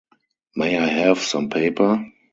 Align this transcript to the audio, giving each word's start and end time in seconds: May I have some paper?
May 0.55 0.79
I 0.79 0.87
have 0.87 1.19
some 1.19 1.51
paper? 1.51 2.03